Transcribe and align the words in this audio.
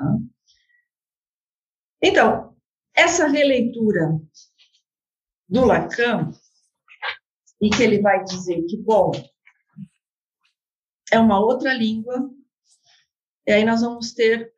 Tá? 0.00 0.16
Então, 2.02 2.56
essa 2.94 3.26
releitura 3.26 4.18
do 5.46 5.66
Lacan, 5.66 6.32
e 7.60 7.68
que 7.68 7.82
ele 7.82 8.00
vai 8.00 8.24
dizer 8.24 8.62
que, 8.62 8.78
bom, 8.78 9.12
é 11.12 11.18
uma 11.18 11.38
outra 11.38 11.74
língua, 11.74 12.30
e 13.46 13.52
aí 13.52 13.64
nós 13.64 13.82
vamos 13.82 14.14
ter, 14.14 14.54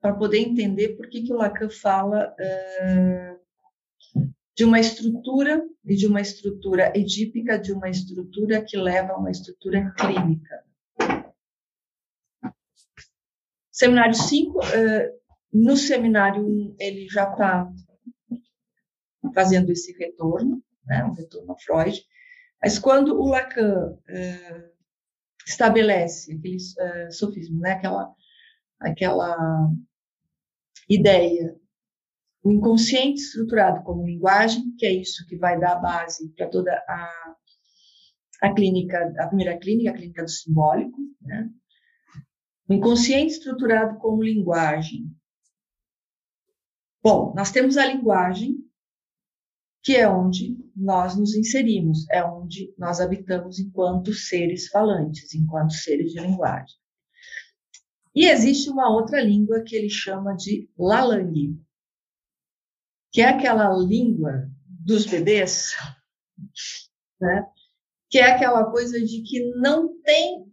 para 0.00 0.14
poder 0.14 0.38
entender 0.38 0.96
por 0.96 1.08
que, 1.10 1.22
que 1.22 1.32
o 1.32 1.36
Lacan 1.36 1.68
fala 1.68 2.34
uh, 2.34 4.22
de 4.56 4.64
uma 4.64 4.80
estrutura, 4.80 5.62
e 5.84 5.94
de 5.94 6.06
uma 6.06 6.22
estrutura 6.22 6.92
edípica, 6.96 7.58
de 7.58 7.72
uma 7.72 7.90
estrutura 7.90 8.64
que 8.64 8.78
leva 8.78 9.12
a 9.12 9.18
uma 9.18 9.30
estrutura 9.30 9.92
clínica. 9.98 10.67
Seminário 13.78 14.14
5, 14.14 14.58
uh, 14.58 14.62
no 15.52 15.76
seminário 15.76 16.44
1, 16.44 16.76
ele 16.80 17.08
já 17.08 17.30
está 17.30 17.72
fazendo 19.32 19.70
esse 19.70 19.96
retorno, 19.96 20.60
né, 20.84 21.04
um 21.04 21.12
retorno 21.12 21.52
a 21.52 21.58
Freud, 21.60 22.04
mas 22.60 22.76
quando 22.76 23.14
o 23.16 23.28
Lacan 23.28 23.92
uh, 23.92 24.70
estabelece 25.46 26.32
aquele 26.32 26.56
uh, 26.56 27.12
sofismo, 27.12 27.60
né, 27.60 27.74
aquela, 27.74 28.12
aquela 28.80 29.70
ideia, 30.90 31.54
o 32.42 32.50
inconsciente 32.50 33.20
estruturado 33.20 33.84
como 33.84 34.04
linguagem, 34.04 34.74
que 34.76 34.86
é 34.86 34.92
isso 34.92 35.24
que 35.28 35.36
vai 35.36 35.56
dar 35.56 35.74
a 35.74 35.80
base 35.80 36.28
para 36.34 36.48
toda 36.48 36.72
a, 36.72 37.34
a 38.42 38.52
clínica, 38.52 39.14
a 39.20 39.28
primeira 39.28 39.56
clínica, 39.56 39.90
a 39.90 39.94
clínica 39.94 40.24
do 40.24 40.30
simbólico, 40.30 40.98
né, 41.22 41.48
o 42.68 42.74
inconsciente 42.74 43.32
estruturado 43.32 43.98
como 43.98 44.22
linguagem. 44.22 45.10
Bom, 47.02 47.32
nós 47.34 47.50
temos 47.50 47.78
a 47.78 47.86
linguagem, 47.86 48.58
que 49.82 49.96
é 49.96 50.06
onde 50.06 50.58
nós 50.76 51.16
nos 51.16 51.34
inserimos, 51.34 52.08
é 52.10 52.22
onde 52.22 52.74
nós 52.76 53.00
habitamos 53.00 53.58
enquanto 53.58 54.12
seres 54.12 54.68
falantes, 54.68 55.34
enquanto 55.34 55.72
seres 55.72 56.12
de 56.12 56.20
linguagem. 56.20 56.76
E 58.14 58.26
existe 58.26 58.68
uma 58.68 58.90
outra 58.90 59.20
língua 59.22 59.62
que 59.62 59.74
ele 59.74 59.88
chama 59.88 60.34
de 60.34 60.68
Lalang, 60.76 61.58
que 63.10 63.22
é 63.22 63.28
aquela 63.28 63.74
língua 63.78 64.50
dos 64.66 65.06
bebês, 65.06 65.74
né? 67.20 67.46
que 68.10 68.18
é 68.18 68.32
aquela 68.32 68.70
coisa 68.70 69.00
de 69.00 69.22
que 69.22 69.50
não 69.56 70.00
tem 70.02 70.47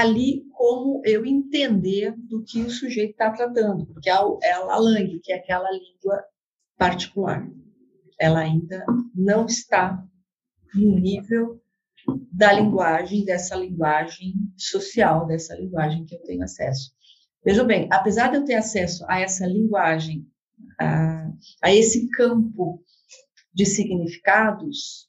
ali 0.00 0.44
como 0.52 1.02
eu 1.04 1.26
entender 1.26 2.14
do 2.16 2.42
que 2.42 2.60
o 2.62 2.70
sujeito 2.70 3.12
está 3.12 3.30
tratando, 3.30 3.86
porque 3.86 4.08
é 4.08 4.12
a 4.12 4.64
Lalang, 4.64 5.20
que 5.22 5.32
é 5.32 5.36
aquela 5.36 5.70
língua 5.70 6.24
particular 6.76 7.46
ela 8.22 8.38
ainda 8.38 8.86
não 9.12 9.46
está 9.46 10.00
no 10.72 11.00
nível 11.00 11.60
da 12.32 12.52
linguagem, 12.52 13.24
dessa 13.24 13.56
linguagem 13.56 14.34
social, 14.56 15.26
dessa 15.26 15.56
linguagem 15.56 16.04
que 16.04 16.14
eu 16.14 16.22
tenho 16.22 16.44
acesso. 16.44 16.92
Vejam 17.44 17.66
bem, 17.66 17.88
apesar 17.90 18.28
de 18.28 18.36
eu 18.36 18.44
ter 18.44 18.54
acesso 18.54 19.04
a 19.08 19.20
essa 19.20 19.44
linguagem, 19.44 20.24
a, 20.80 21.32
a 21.62 21.74
esse 21.74 22.08
campo 22.10 22.84
de 23.52 23.66
significados, 23.66 25.08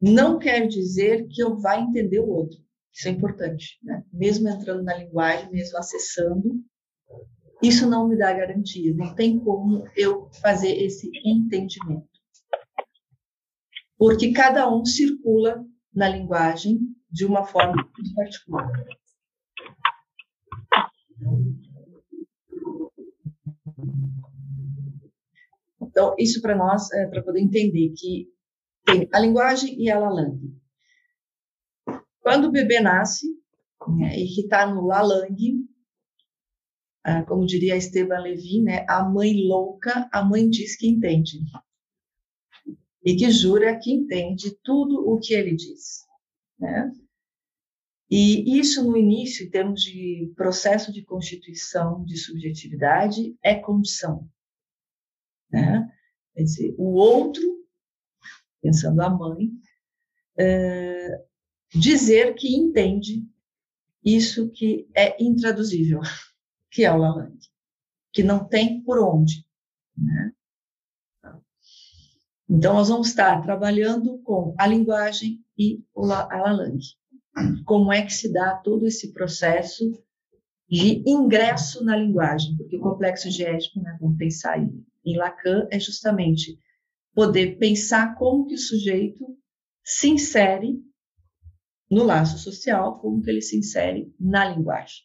não 0.00 0.38
quer 0.38 0.68
dizer 0.68 1.26
que 1.28 1.42
eu 1.42 1.56
vá 1.56 1.78
entender 1.78 2.20
o 2.20 2.28
outro. 2.28 2.60
Isso 2.92 3.08
é 3.08 3.10
importante, 3.10 3.78
né? 3.82 4.02
Mesmo 4.12 4.48
entrando 4.48 4.82
na 4.82 4.96
linguagem, 4.96 5.50
mesmo 5.50 5.78
acessando, 5.78 6.62
isso 7.62 7.88
não 7.88 8.08
me 8.08 8.16
dá 8.16 8.32
garantia. 8.32 8.94
Não 8.94 9.14
tem 9.14 9.38
como 9.38 9.84
eu 9.96 10.30
fazer 10.42 10.70
esse 10.70 11.10
entendimento 11.24 12.10
porque 14.00 14.32
cada 14.32 14.66
um 14.66 14.82
circula 14.82 15.62
na 15.94 16.08
linguagem 16.08 16.78
de 17.10 17.26
uma 17.26 17.44
forma 17.44 17.74
particular. 18.16 18.72
Então, 25.82 26.14
isso 26.18 26.40
para 26.40 26.56
nós 26.56 26.90
é 26.92 27.06
para 27.08 27.22
poder 27.22 27.40
entender 27.40 27.92
que 27.94 28.26
tem 28.86 29.06
a 29.12 29.20
linguagem 29.20 29.78
e 29.78 29.90
a 29.90 29.98
lalang. 29.98 30.40
Quando 32.30 32.44
o 32.44 32.52
bebê 32.52 32.78
nasce, 32.78 33.26
né, 33.98 34.16
e 34.16 34.24
que 34.32 34.42
está 34.42 34.64
no 34.64 34.86
lalang, 34.86 35.66
ah, 37.02 37.24
como 37.24 37.44
diria 37.44 37.76
Esteban 37.76 38.20
Levin, 38.20 38.62
né, 38.62 38.86
a 38.88 39.02
mãe 39.02 39.34
louca, 39.48 40.08
a 40.12 40.24
mãe 40.24 40.48
diz 40.48 40.76
que 40.76 40.88
entende 40.88 41.40
e 43.04 43.16
que 43.16 43.28
jura 43.32 43.76
que 43.76 43.92
entende 43.92 44.56
tudo 44.62 45.10
o 45.10 45.18
que 45.18 45.34
ele 45.34 45.56
diz. 45.56 46.06
Né? 46.56 46.92
E 48.08 48.60
isso, 48.60 48.84
no 48.84 48.96
início, 48.96 49.44
em 49.44 49.50
termos 49.50 49.82
de 49.82 50.32
processo 50.36 50.92
de 50.92 51.02
constituição 51.02 52.04
de 52.04 52.16
subjetividade, 52.16 53.36
é 53.42 53.56
condição. 53.56 54.24
Né? 55.50 55.92
Quer 56.32 56.42
dizer, 56.44 56.74
o 56.78 56.92
outro, 56.92 57.42
pensando 58.62 59.00
a 59.00 59.10
mãe, 59.10 59.50
é, 60.38 61.29
dizer 61.72 62.34
que 62.34 62.54
entende 62.54 63.24
isso 64.04 64.50
que 64.50 64.88
é 64.94 65.22
intraduzível, 65.22 66.00
que 66.70 66.84
é 66.84 66.92
o 66.92 66.96
Lalang, 66.96 67.38
que 68.12 68.22
não 68.22 68.44
tem 68.44 68.82
por 68.82 68.98
onde. 68.98 69.46
Né? 69.96 70.32
Então, 72.48 72.74
nós 72.74 72.88
vamos 72.88 73.08
estar 73.08 73.40
trabalhando 73.42 74.18
com 74.20 74.54
a 74.58 74.66
linguagem 74.66 75.44
e 75.56 75.84
a 75.96 76.36
Lalang. 76.36 76.78
Como 77.64 77.92
é 77.92 78.04
que 78.04 78.12
se 78.12 78.32
dá 78.32 78.56
todo 78.56 78.86
esse 78.86 79.12
processo 79.12 80.02
de 80.68 81.02
ingresso 81.06 81.84
na 81.84 81.96
linguagem? 81.96 82.56
Porque 82.56 82.76
o 82.76 82.80
complexo 82.80 83.30
diético, 83.30 83.80
né, 83.80 83.96
vamos 84.00 84.18
pensar 84.18 84.58
em, 84.60 84.84
em 85.04 85.16
Lacan, 85.16 85.68
é 85.70 85.78
justamente 85.78 86.58
poder 87.14 87.56
pensar 87.58 88.16
como 88.16 88.46
que 88.46 88.54
o 88.54 88.58
sujeito 88.58 89.38
se 89.84 90.08
insere 90.08 90.82
no 91.90 92.04
laço 92.04 92.38
social, 92.38 93.00
como 93.00 93.20
que 93.20 93.30
ele 93.30 93.42
se 93.42 93.58
insere 93.58 94.14
na 94.18 94.48
linguagem. 94.48 95.02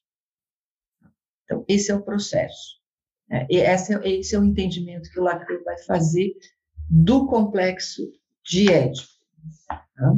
Então, 1.44 1.66
esse 1.68 1.91
é 1.91 1.96
o 1.96 2.03
processo. 2.03 2.79
Né? 3.28 3.47
E 3.50 3.57
esse 3.57 3.94
é, 3.94 4.09
esse 4.09 4.35
é 4.35 4.40
o 4.40 4.44
entendimento 4.44 5.09
que 5.09 5.19
o 5.19 5.24
Lacan 5.24 5.63
vai 5.63 5.78
fazer 5.79 6.35
do 6.90 7.25
complexo 7.28 8.03
de 8.44 8.72
Édipo. 8.72 9.09
Tá? 9.68 10.13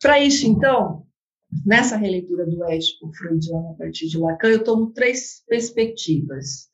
Para 0.00 0.20
isso, 0.20 0.46
então, 0.46 1.06
nessa 1.64 1.96
releitura 1.96 2.44
do 2.44 2.62
Édipo 2.64 3.10
freudiano 3.14 3.70
a 3.70 3.74
partir 3.74 4.08
de 4.08 4.18
Lacan, 4.18 4.48
eu 4.48 4.64
tomo 4.64 4.92
três 4.92 5.42
perspectivas. 5.46 6.70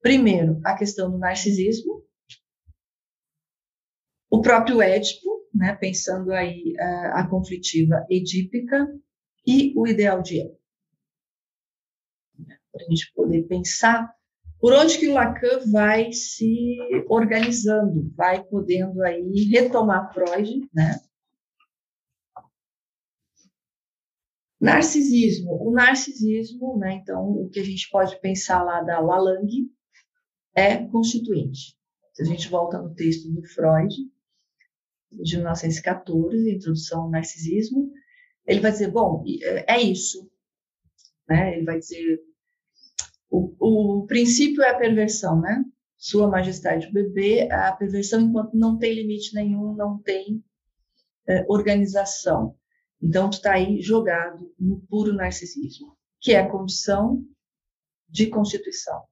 Primeiro, 0.00 0.60
a 0.64 0.76
questão 0.76 1.10
do 1.10 1.18
narcisismo, 1.18 2.04
o 4.30 4.40
próprio 4.40 4.82
Édipo, 4.82 5.37
né, 5.58 5.74
pensando 5.74 6.32
aí 6.32 6.74
a, 6.78 7.20
a 7.20 7.28
conflitiva 7.28 8.06
edípica 8.08 8.88
e 9.44 9.74
o 9.76 9.86
ideal 9.88 10.22
de 10.22 10.40
Édipo. 10.40 10.58
Para 12.70 12.84
a 12.84 12.88
gente 12.88 13.12
poder 13.12 13.42
pensar 13.48 14.14
por 14.60 14.72
onde 14.72 14.98
que 14.98 15.08
o 15.08 15.14
Lacan 15.14 15.60
vai 15.70 16.12
se 16.12 16.76
organizando, 17.08 18.12
vai 18.14 18.42
podendo 18.44 19.02
aí 19.02 19.48
retomar 19.50 20.12
Freud, 20.12 20.68
né? 20.72 21.00
Narcisismo. 24.60 25.52
O 25.60 25.72
narcisismo, 25.72 26.78
né, 26.78 26.94
então, 26.94 27.30
o 27.30 27.48
que 27.48 27.60
a 27.60 27.64
gente 27.64 27.88
pode 27.90 28.20
pensar 28.20 28.62
lá 28.64 28.82
da 28.82 29.00
Lalang 29.00 29.48
é 30.54 30.84
constituinte. 30.88 31.76
Se 32.12 32.22
a 32.22 32.24
gente 32.24 32.48
volta 32.48 32.82
no 32.82 32.92
texto 32.94 33.30
do 33.30 33.42
Freud, 33.46 33.94
de 35.10 35.36
1914, 35.36 36.54
Introdução 36.54 37.02
ao 37.02 37.10
Narcisismo, 37.10 37.90
ele 38.46 38.60
vai 38.60 38.72
dizer, 38.72 38.90
bom, 38.90 39.24
é, 39.42 39.76
é 39.76 39.80
isso. 39.80 40.30
Né? 41.28 41.56
Ele 41.56 41.64
vai 41.64 41.78
dizer, 41.78 42.20
o, 43.30 44.00
o 44.00 44.06
princípio 44.06 44.62
é 44.62 44.70
a 44.70 44.78
perversão, 44.78 45.40
né? 45.40 45.64
Sua 45.96 46.28
Majestade 46.28 46.86
o 46.86 46.92
bebê, 46.92 47.50
a 47.50 47.72
perversão 47.72 48.20
enquanto 48.20 48.54
não 48.54 48.78
tem 48.78 48.94
limite 48.94 49.34
nenhum, 49.34 49.74
não 49.74 49.98
tem 49.98 50.42
é, 51.28 51.44
organização. 51.48 52.56
Então, 53.02 53.28
tu 53.28 53.34
está 53.34 53.54
aí 53.54 53.80
jogado 53.80 54.52
no 54.58 54.80
puro 54.88 55.12
narcisismo, 55.12 55.96
que 56.20 56.32
é 56.32 56.40
a 56.40 56.48
condição 56.48 57.22
de 58.08 58.26
constituição. 58.26 59.04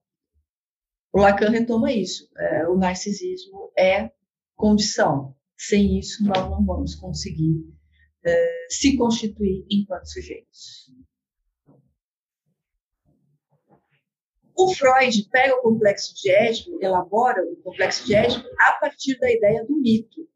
O 1.13 1.19
Lacan 1.19 1.49
retoma 1.49 1.91
isso. 1.91 2.29
É, 2.37 2.67
o 2.67 2.75
narcisismo 2.75 3.71
é 3.77 4.11
condição. 4.55 5.35
Sem 5.57 5.97
isso, 5.97 6.23
nós 6.23 6.49
não 6.49 6.63
vamos 6.63 6.95
conseguir 6.95 7.65
é, 8.23 8.67
se 8.69 8.95
constituir 8.95 9.65
enquanto 9.69 10.05
sujeitos. 10.05 10.91
O 14.55 14.73
Freud 14.73 15.29
pega 15.29 15.55
o 15.55 15.61
complexo 15.61 16.15
de 16.15 16.31
Édipo, 16.31 16.79
elabora 16.81 17.43
o 17.43 17.55
complexo 17.57 18.05
de 18.05 18.15
Édipo 18.15 18.47
a 18.59 18.73
partir 18.79 19.17
da 19.19 19.31
ideia 19.31 19.63
do 19.65 19.79
mito. 19.79 20.27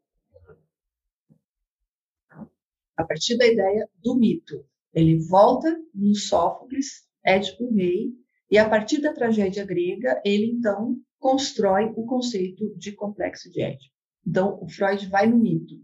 A 2.96 3.04
partir 3.04 3.36
da 3.36 3.46
ideia 3.46 3.88
do 3.98 4.14
mito. 4.16 4.64
Ele 4.94 5.18
volta 5.26 5.74
no 5.94 6.14
Sófocles, 6.14 7.08
Édipo 7.24 7.72
Rei, 7.74 8.12
e 8.50 8.58
a 8.58 8.68
partir 8.68 9.00
da 9.00 9.12
tragédia 9.12 9.64
grega, 9.64 10.20
ele 10.24 10.46
então 10.46 10.96
constrói 11.18 11.86
o 11.96 12.04
conceito 12.04 12.76
de 12.76 12.92
complexo 12.92 13.50
de 13.50 13.62
Édipo. 13.62 13.91
Então, 14.26 14.62
o 14.62 14.68
Freud 14.68 15.08
vai 15.08 15.26
no 15.26 15.38
mito, 15.38 15.74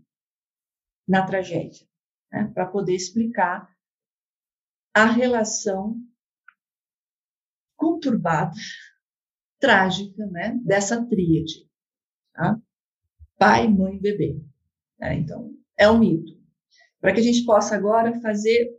na 1.06 1.26
tragédia, 1.26 1.86
né, 2.30 2.50
para 2.54 2.66
poder 2.66 2.94
explicar 2.94 3.68
a 4.94 5.06
relação 5.06 5.96
conturbada, 7.76 8.54
trágica, 9.58 10.26
né, 10.26 10.58
dessa 10.64 11.04
tríade, 11.06 11.68
tá? 12.32 12.60
pai, 13.38 13.68
mãe, 13.68 13.98
bebê. 13.98 14.40
Né? 14.98 15.14
Então, 15.14 15.54
é 15.76 15.88
um 15.88 15.98
mito. 15.98 16.36
Para 17.00 17.12
que 17.12 17.20
a 17.20 17.22
gente 17.22 17.44
possa 17.44 17.76
agora 17.76 18.20
fazer 18.20 18.76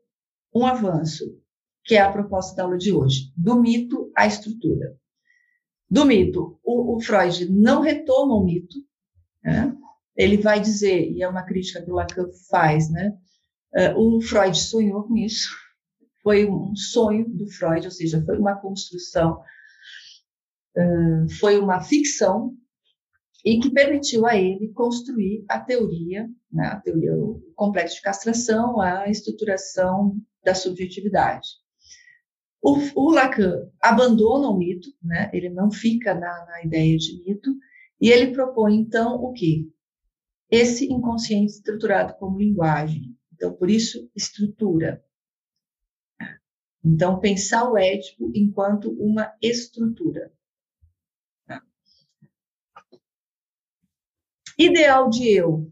um 0.53 0.65
avanço, 0.65 1.41
que 1.83 1.95
é 1.95 2.01
a 2.01 2.11
proposta 2.11 2.55
da 2.55 2.63
aula 2.63 2.77
de 2.77 2.91
hoje, 2.91 3.31
do 3.35 3.59
mito 3.59 4.11
à 4.15 4.27
estrutura. 4.27 4.97
Do 5.89 6.05
mito, 6.05 6.59
o, 6.63 6.95
o 6.95 7.01
Freud 7.01 7.49
não 7.49 7.81
retoma 7.81 8.35
o 8.35 8.43
mito, 8.43 8.77
né? 9.43 9.75
ele 10.15 10.37
vai 10.37 10.59
dizer, 10.59 11.09
e 11.11 11.23
é 11.23 11.27
uma 11.29 11.43
crítica 11.43 11.81
que 11.81 11.89
o 11.89 11.95
Lacan 11.95 12.27
faz, 12.49 12.91
né? 12.91 13.17
Uh, 13.73 14.17
o 14.17 14.21
Freud 14.21 14.57
sonhou 14.57 15.03
com 15.03 15.15
isso, 15.15 15.49
foi 16.21 16.45
um 16.45 16.75
sonho 16.75 17.25
do 17.29 17.47
Freud, 17.47 17.85
ou 17.85 17.91
seja, 17.91 18.21
foi 18.25 18.37
uma 18.37 18.59
construção, 18.59 19.41
uh, 20.75 21.29
foi 21.39 21.57
uma 21.57 21.79
ficção 21.81 22.53
e 23.45 23.59
que 23.59 23.69
permitiu 23.69 24.25
a 24.25 24.35
ele 24.35 24.73
construir 24.73 25.45
a 25.47 25.59
teoria, 25.59 26.27
né, 26.51 26.67
a 26.67 26.79
teoria 26.81 27.15
o 27.15 27.41
complexo 27.55 27.95
de 27.95 28.01
castração, 28.01 28.81
a 28.81 29.09
estruturação 29.09 30.17
da 30.43 30.53
subjetividade. 30.53 31.47
O, 32.61 32.75
o 32.95 33.11
Lacan 33.11 33.69
abandona 33.81 34.49
o 34.49 34.57
mito, 34.57 34.89
né, 35.01 35.29
ele 35.31 35.49
não 35.49 35.71
fica 35.71 36.13
na, 36.13 36.45
na 36.45 36.63
ideia 36.65 36.97
de 36.97 37.23
mito, 37.23 37.55
e 37.99 38.09
ele 38.09 38.31
propõe, 38.31 38.75
então, 38.75 39.15
o 39.15 39.33
quê? 39.33 39.67
Esse 40.49 40.85
inconsciente 40.85 41.51
estruturado 41.51 42.15
como 42.15 42.39
linguagem. 42.39 43.15
Então, 43.33 43.53
por 43.53 43.69
isso, 43.69 44.09
estrutura. 44.15 45.03
Então, 46.83 47.19
pensar 47.19 47.69
o 47.69 47.77
Édipo 47.77 48.31
enquanto 48.33 48.91
uma 48.91 49.33
estrutura. 49.41 50.31
Ideal 54.57 55.09
de 55.09 55.29
eu. 55.29 55.71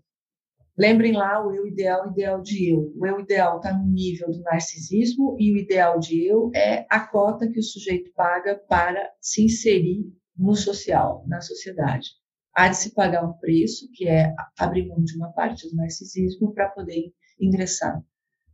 Lembrem 0.78 1.12
lá 1.12 1.46
o 1.46 1.54
eu 1.54 1.66
ideal, 1.66 2.12
ideal 2.12 2.42
de 2.42 2.72
eu. 2.72 2.94
O 2.96 3.06
eu 3.06 3.20
ideal 3.20 3.58
está 3.58 3.74
no 3.74 3.86
nível 3.86 4.32
do 4.32 4.42
narcisismo 4.42 5.36
e 5.40 5.52
o 5.52 5.58
ideal 5.58 6.00
de 6.00 6.24
eu 6.24 6.52
é 6.54 6.86
a 6.90 7.00
cota 7.08 7.50
que 7.50 7.60
o 7.60 7.64
sujeito 7.64 8.12
paga 8.14 8.56
para 8.56 9.12
se 9.20 9.44
inserir 9.44 10.06
no 10.38 10.56
social, 10.56 11.26
na 11.28 11.42
sociedade. 11.42 12.10
Há 12.54 12.70
de 12.70 12.78
se 12.78 12.94
pagar 12.94 13.24
um 13.28 13.34
preço, 13.34 13.90
que 13.94 14.08
é 14.08 14.34
abrir 14.58 14.88
mão 14.88 15.04
de 15.04 15.16
uma 15.16 15.32
parte 15.32 15.70
do 15.70 15.76
narcisismo 15.76 16.54
para 16.54 16.70
poder 16.70 17.14
ingressar 17.40 18.04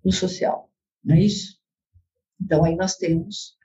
no 0.03 0.11
social. 0.11 0.69
Não 1.03 1.15
é 1.15 1.21
isso? 1.21 1.57
Então, 2.41 2.63
aí 2.63 2.75
nós 2.75 2.95
temos 2.95 3.57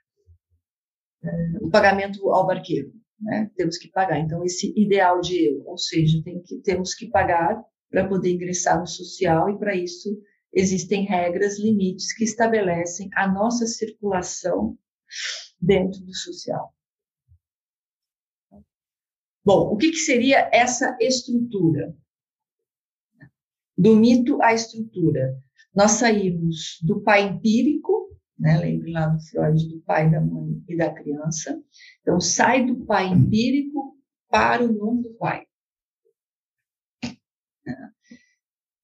é, 1.23 1.29
o 1.61 1.69
pagamento 1.69 2.29
ao 2.29 2.47
barqueiro. 2.47 2.93
Né? 3.19 3.51
Temos 3.55 3.77
que 3.77 3.89
pagar. 3.89 4.19
Então, 4.19 4.43
esse 4.43 4.73
ideal 4.79 5.19
de 5.19 5.49
eu, 5.49 5.63
ou 5.65 5.77
seja, 5.77 6.21
tem 6.23 6.41
que, 6.41 6.61
temos 6.61 6.93
que 6.93 7.09
pagar 7.09 7.61
para 7.89 8.07
poder 8.07 8.31
ingressar 8.31 8.79
no 8.79 8.87
social, 8.87 9.49
e 9.49 9.57
para 9.57 9.75
isso 9.75 10.09
existem 10.53 11.05
regras, 11.05 11.59
limites 11.59 12.13
que 12.13 12.23
estabelecem 12.23 13.09
a 13.15 13.27
nossa 13.27 13.65
circulação 13.65 14.77
dentro 15.59 15.99
do 16.01 16.15
social. 16.15 16.73
Bom, 19.49 19.73
o 19.73 19.77
que, 19.77 19.89
que 19.89 19.97
seria 19.97 20.47
essa 20.53 20.95
estrutura? 21.01 21.97
Do 23.75 23.95
mito 23.95 24.39
à 24.43 24.53
estrutura. 24.53 25.41
Nós 25.73 25.93
saímos 25.93 26.77
do 26.83 27.01
pai 27.01 27.23
empírico, 27.23 28.15
né? 28.37 28.59
lembre 28.59 28.91
lá 28.91 29.07
do 29.07 29.19
Freud, 29.19 29.67
do 29.69 29.81
pai, 29.81 30.07
da 30.11 30.21
mãe 30.21 30.63
e 30.67 30.77
da 30.77 30.93
criança. 30.93 31.59
Então, 31.99 32.19
sai 32.19 32.63
do 32.63 32.85
pai 32.85 33.07
empírico 33.07 33.97
para 34.29 34.63
o 34.63 34.71
nome 34.71 35.01
do 35.01 35.15
pai. 35.15 35.47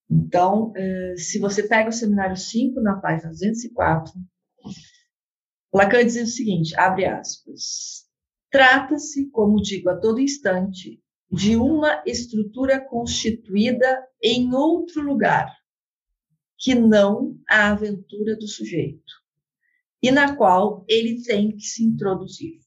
Então, 0.10 0.74
eh, 0.76 1.14
se 1.16 1.38
você 1.38 1.68
pega 1.68 1.90
o 1.90 1.94
seminário 1.94 2.36
5, 2.36 2.82
na 2.82 3.00
página 3.00 3.30
204, 3.30 4.14
Lacan 5.72 6.04
diz 6.04 6.16
o 6.16 6.26
seguinte, 6.26 6.76
abre 6.76 7.06
aspas, 7.06 8.05
trata-se, 8.56 9.30
como 9.32 9.62
digo 9.62 9.90
a 9.90 9.98
todo 9.98 10.22
instante, 10.22 11.04
de 11.30 11.58
uma 11.58 12.02
estrutura 12.06 12.80
constituída 12.80 14.08
em 14.24 14.54
outro 14.54 15.02
lugar, 15.02 15.54
que 16.58 16.74
não 16.74 17.38
a 17.50 17.72
aventura 17.72 18.34
do 18.38 18.48
sujeito, 18.48 19.12
e 20.02 20.10
na 20.10 20.38
qual 20.38 20.86
ele 20.88 21.22
tem 21.22 21.52
que 21.52 21.66
se 21.66 21.84
introduzir. 21.84 22.62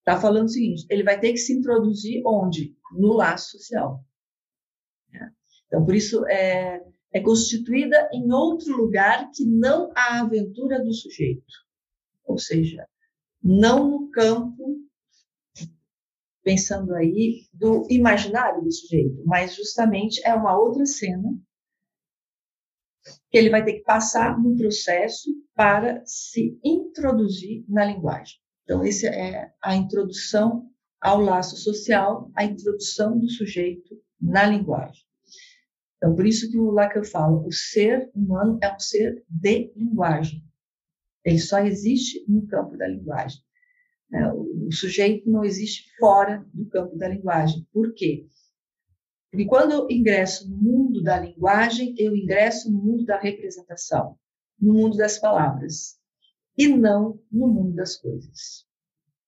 Está 0.00 0.20
falando 0.20 0.46
o 0.46 0.50
seguinte, 0.50 0.84
ele 0.90 1.04
vai 1.04 1.20
ter 1.20 1.30
que 1.30 1.38
se 1.38 1.52
introduzir 1.52 2.20
onde? 2.26 2.76
No 2.90 3.12
laço 3.12 3.58
social. 3.58 4.04
Então, 5.68 5.84
por 5.84 5.94
isso, 5.94 6.26
é, 6.26 6.82
é 7.12 7.20
constituída 7.20 8.10
em 8.12 8.32
outro 8.32 8.76
lugar 8.76 9.30
que 9.30 9.44
não 9.44 9.92
a 9.94 10.22
aventura 10.22 10.82
do 10.82 10.92
sujeito. 10.92 11.54
Ou 12.24 12.38
seja, 12.38 12.88
não 13.42 13.90
no 13.90 14.10
campo, 14.10 14.78
pensando 16.42 16.94
aí, 16.94 17.46
do 17.52 17.86
imaginário 17.90 18.62
do 18.62 18.72
sujeito, 18.72 19.22
mas 19.26 19.54
justamente 19.54 20.20
é 20.24 20.34
uma 20.34 20.58
outra 20.58 20.86
cena 20.86 21.28
que 23.30 23.36
ele 23.36 23.50
vai 23.50 23.64
ter 23.64 23.74
que 23.74 23.82
passar 23.82 24.38
no 24.38 24.56
processo 24.56 25.30
para 25.54 26.02
se 26.06 26.58
introduzir 26.64 27.64
na 27.68 27.84
linguagem. 27.84 28.36
Então, 28.64 28.84
essa 28.84 29.06
é 29.08 29.52
a 29.62 29.74
introdução 29.74 30.70
ao 31.00 31.20
laço 31.20 31.56
social, 31.56 32.30
a 32.34 32.44
introdução 32.44 33.18
do 33.18 33.28
sujeito 33.28 34.00
na 34.20 34.44
linguagem. 34.46 35.02
Então, 35.96 36.14
por 36.14 36.26
isso 36.26 36.50
que 36.50 36.58
o 36.58 36.70
Lacan 36.70 37.04
fala, 37.04 37.44
o 37.46 37.52
ser 37.52 38.10
humano 38.14 38.58
é 38.62 38.74
um 38.74 38.78
ser 38.78 39.24
de 39.28 39.72
linguagem. 39.74 40.44
Ele 41.28 41.38
só 41.38 41.58
existe 41.58 42.24
no 42.26 42.46
campo 42.46 42.74
da 42.78 42.88
linguagem. 42.88 43.42
Né? 44.10 44.32
O 44.32 44.72
sujeito 44.72 45.30
não 45.30 45.44
existe 45.44 45.94
fora 45.98 46.42
do 46.54 46.64
campo 46.70 46.96
da 46.96 47.06
linguagem. 47.06 47.66
Por 47.70 47.92
quê? 47.92 48.26
Porque 49.30 49.44
quando 49.44 49.72
eu 49.72 49.90
ingresso 49.90 50.48
no 50.48 50.56
mundo 50.56 51.02
da 51.02 51.20
linguagem, 51.20 51.94
eu 51.98 52.16
ingresso 52.16 52.72
no 52.72 52.82
mundo 52.82 53.04
da 53.04 53.18
representação, 53.18 54.18
no 54.58 54.72
mundo 54.72 54.96
das 54.96 55.18
palavras, 55.18 55.98
e 56.56 56.66
não 56.66 57.20
no 57.30 57.46
mundo 57.46 57.74
das 57.74 57.96
coisas. 57.96 58.66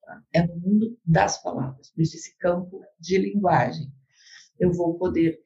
Tá? 0.01 0.23
É 0.33 0.47
no 0.47 0.57
mundo 0.57 0.99
das 1.05 1.43
palavras, 1.43 1.91
por 1.91 2.01
isso 2.01 2.17
esse 2.17 2.35
campo 2.39 2.83
de 2.99 3.19
linguagem. 3.19 3.93
Eu 4.59 4.73
vou 4.73 4.97
poder 4.97 5.39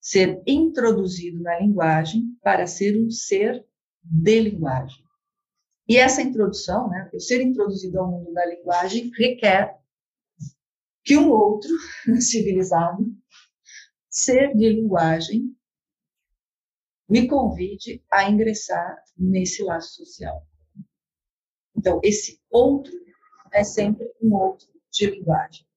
ser 0.00 0.42
introduzido 0.44 1.40
na 1.40 1.60
linguagem 1.60 2.36
para 2.42 2.66
ser 2.66 3.00
um 3.00 3.08
ser 3.10 3.64
de 4.02 4.40
linguagem. 4.40 5.07
E 5.88 5.96
essa 5.96 6.20
introdução, 6.20 6.88
né, 6.90 7.08
eu 7.12 7.18
ser 7.20 7.40
introduzido 7.40 7.98
ao 7.98 8.10
mundo 8.10 8.32
da 8.32 8.44
linguagem, 8.44 9.10
requer 9.16 9.78
que 11.02 11.16
um 11.16 11.30
outro 11.30 11.70
civilizado, 12.20 13.06
ser 14.10 14.54
de 14.54 14.68
linguagem, 14.68 15.56
me 17.08 17.26
convide 17.26 18.04
a 18.12 18.28
ingressar 18.28 19.02
nesse 19.16 19.62
laço 19.62 20.04
social. 20.04 20.46
Então, 21.74 22.00
esse 22.02 22.38
outro 22.50 22.92
é 23.50 23.64
sempre 23.64 24.12
um 24.20 24.34
outro 24.34 24.68
de 24.90 25.06
linguagem. 25.10 25.67